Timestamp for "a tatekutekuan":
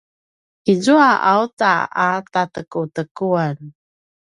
2.05-3.57